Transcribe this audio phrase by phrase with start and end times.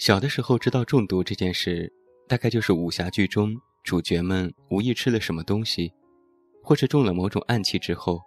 [0.00, 1.92] 小的时候知道中毒这件事，
[2.26, 5.92] 大概就是武侠剧中主角们无意吃了什么东西，
[6.62, 8.18] 或是中了某种暗器之后，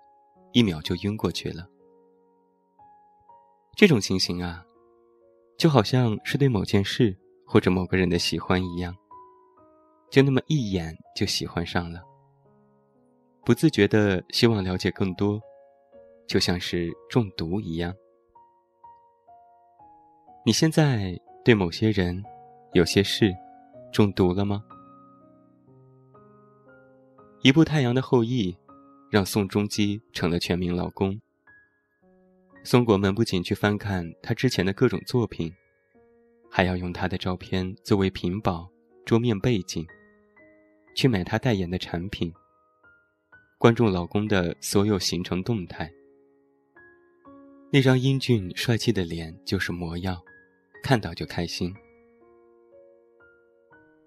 [0.51, 1.67] 一秒就晕过去了。
[3.75, 4.63] 这种情形啊，
[5.57, 8.95] 就好像是对某件事或者某个人的喜欢一样，
[10.11, 12.03] 就那么一眼就喜欢上了，
[13.43, 15.41] 不自觉的希望了解更多，
[16.27, 17.91] 就像是中毒一样。
[20.45, 21.19] 你现在？
[21.43, 22.23] 对某些人、
[22.71, 23.35] 有些事，
[23.91, 24.63] 中毒了吗？
[27.41, 28.51] 一部《太阳的后裔》，
[29.11, 31.19] 让宋仲基成了全民老公。
[32.63, 35.53] 宋国门不仅去翻看他之前的各种作品，
[36.49, 38.69] 还要用他的照片作为屏保、
[39.03, 39.85] 桌面背景，
[40.95, 42.33] 去买他代言的产品，
[43.57, 45.91] 关注老公的所有行程动态。
[47.69, 50.23] 那张英俊帅气的脸就是魔药。
[50.83, 51.73] 看到就开心，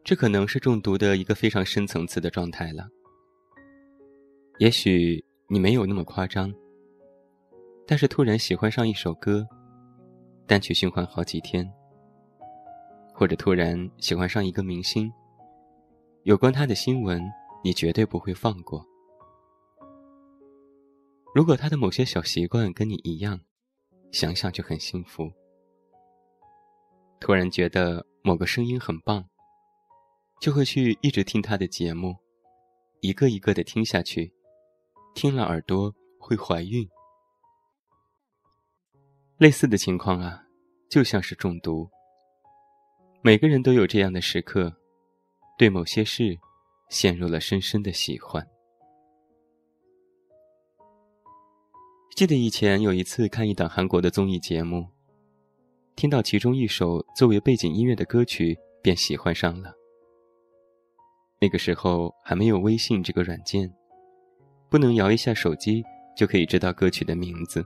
[0.05, 2.87] 这可能是中毒的一个非常深层次的状态了。
[4.59, 6.53] 也许你没有那么夸张，
[7.87, 9.49] 但是突然喜欢上一首歌，
[10.47, 11.67] 单曲循环好几天，
[13.15, 15.11] 或者突然喜欢上一个明星，
[16.25, 17.23] 有关他的新闻
[17.65, 18.87] 你绝对不会放过。
[21.35, 23.41] 如果他的某些小习惯跟你一样，
[24.13, 25.33] 想想就很幸福。
[27.19, 29.25] 突然觉得某个声音很棒，
[30.41, 32.17] 就会去一直听他的节目，
[33.01, 34.33] 一个一个的听下去，
[35.15, 36.89] 听了耳朵会怀孕。
[39.39, 40.45] 类似的情况啊，
[40.89, 41.89] 就像是中毒。
[43.23, 44.73] 每个人都有这样的时刻，
[45.59, 46.39] 对某些事
[46.91, 48.47] 陷入了深深的喜欢。
[52.15, 54.96] 记得以前有一次看一档韩国的综艺节目。
[55.97, 59.73] 听到其中一首作为背景音乐的歌曲，便喜欢上了。
[61.41, 63.73] 那个时候还没有微信这个软件，
[64.69, 65.83] 不能摇一下手机
[66.15, 67.65] 就可以知道歌曲的名字，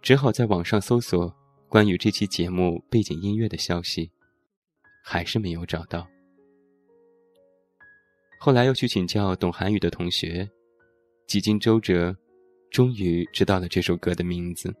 [0.00, 1.34] 只好在网上搜索
[1.68, 4.08] 关于这期节目背景音乐的消息，
[5.02, 6.06] 还是没有找到。
[8.38, 10.48] 后来又去请教懂韩语的同学，
[11.26, 12.16] 几经周折，
[12.70, 14.72] 终于知道了这首歌的名字。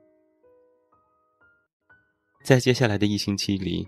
[2.42, 3.86] 在接下来的一星期里，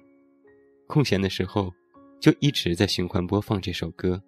[0.87, 1.73] 空闲的时候，
[2.21, 4.23] 就一直在循环播放这首歌，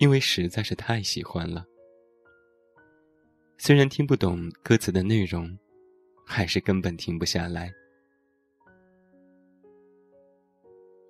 [0.00, 1.64] 因为实在是太喜欢了。
[3.58, 5.56] 虽然听不懂歌词的内容，
[6.24, 7.70] 还是根本停不下来。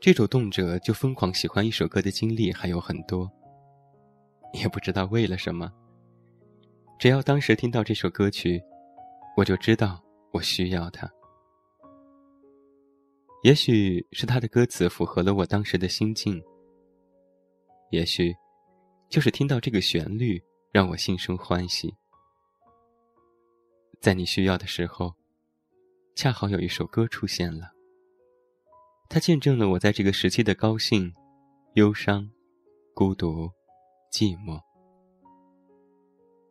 [0.01, 3.31] 这种动辄就疯狂喜欢一首歌的经历还有很多，
[4.53, 5.73] 也不知道为了什么。
[6.99, 8.61] 只要当时听到这首歌曲，
[9.37, 10.03] 我就知道
[10.33, 11.09] 我需要它。
[13.49, 16.39] 也许是他的歌词符合了我当时的心境，
[17.91, 18.37] 也许
[19.09, 20.39] 就是听到这个旋律
[20.71, 21.91] 让我心生欢喜。
[24.03, 25.15] 在你需要的时候，
[26.15, 27.73] 恰好有一首歌出现了，
[29.09, 31.11] 它见证了我在这个时期的高兴、
[31.73, 32.31] 忧伤、
[32.93, 33.51] 孤独、
[34.13, 34.61] 寂寞，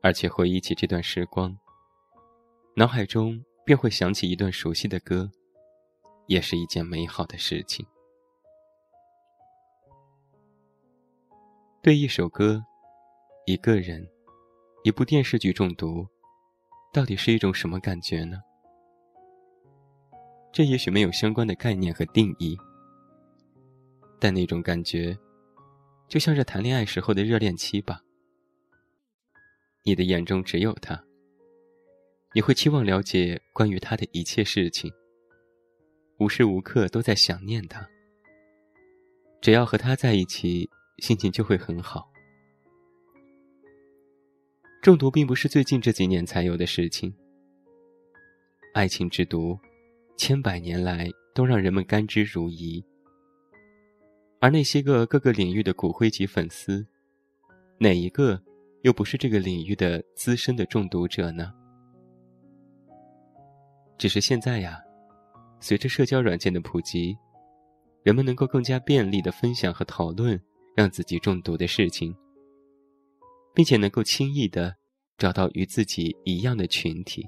[0.01, 1.55] 而且回忆起这段时光，
[2.75, 5.31] 脑海中便会想起一段熟悉的歌。
[6.27, 7.85] 也是一件美好的事情。
[11.81, 12.63] 对一首歌、
[13.45, 14.05] 一个人、
[14.83, 16.05] 一部电视剧中毒，
[16.93, 18.41] 到底是一种什么感觉呢？
[20.51, 22.57] 这也许没有相关的概念和定义，
[24.19, 25.17] 但那种感觉，
[26.07, 28.01] 就像是谈恋爱时候的热恋期吧。
[29.83, 31.01] 你的眼中只有他，
[32.33, 34.91] 你会期望了解关于他的一切事情。
[36.19, 37.87] 无时无刻都在想念他。
[39.39, 40.67] 只要和他在一起，
[40.97, 42.11] 心情就会很好。
[44.81, 47.13] 中毒并不是最近这几年才有的事情。
[48.73, 49.57] 爱情之毒，
[50.15, 52.83] 千百年来都让人们甘之如饴。
[54.39, 56.85] 而那些个各个领域的骨灰级粉丝，
[57.79, 58.41] 哪一个
[58.81, 61.53] 又不是这个领域的资深的中毒者呢？
[63.97, 64.81] 只是现在呀。
[65.59, 67.17] 随着社交软件的普及，
[68.03, 70.41] 人们能够更加便利的分享和讨论
[70.75, 72.15] 让自己中毒的事情，
[73.53, 74.75] 并且能够轻易的
[75.17, 77.27] 找到与自己一样的群体。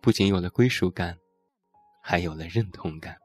[0.00, 1.18] 不仅有了归属感，
[2.02, 3.16] 还有了认同感。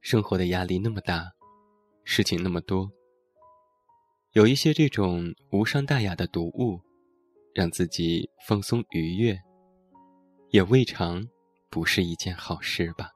[0.00, 1.30] 生活的压力那么大，
[2.02, 2.90] 事情那么多，
[4.32, 6.80] 有一些这种无伤大雅的读物，
[7.54, 9.38] 让自己放松愉悦。
[10.52, 11.26] 也未尝
[11.70, 13.10] 不是一件好事吧。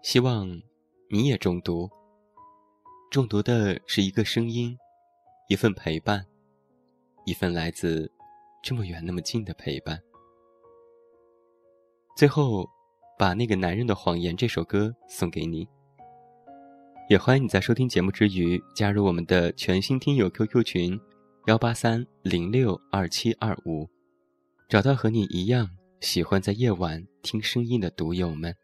[0.00, 0.48] 希望
[1.10, 1.90] 你也中毒，
[3.10, 4.78] 中毒的是一个声音，
[5.48, 6.24] 一份陪伴，
[7.26, 8.08] 一份来自
[8.62, 10.00] 这么远那么近的陪伴。
[12.16, 12.64] 最后，
[13.18, 15.68] 把那个男人的谎言这首歌送给你。
[17.10, 21.00] 也欢迎你在收听节目之余，加入我们的全新听友 QQ 群：
[21.46, 23.88] 幺八三零六二七二五，
[24.68, 25.70] 找到和你一样
[26.02, 28.54] 喜欢在夜晚听声音的读友们。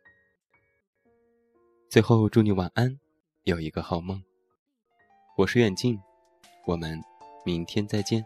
[1.89, 3.01] 最后，祝你晚安，
[3.45, 4.23] 有一个好梦。
[5.39, 5.99] 我是远近，
[6.67, 7.03] 我们
[7.43, 8.23] 明天再见。